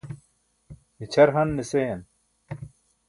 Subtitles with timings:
[0.97, 2.01] mićʰar han ne seyan